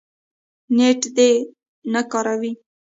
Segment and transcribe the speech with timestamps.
[0.75, 1.31] نېټ دې
[1.93, 2.51] نه کاروي